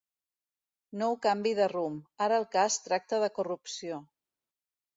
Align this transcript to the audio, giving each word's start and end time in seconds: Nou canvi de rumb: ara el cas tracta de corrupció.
Nou 1.01 1.17
canvi 1.25 1.51
de 1.59 1.67
rumb: 1.75 2.01
ara 2.29 2.41
el 2.43 2.47
cas 2.57 2.81
tracta 2.89 3.23
de 3.27 3.31
corrupció. 3.39 4.05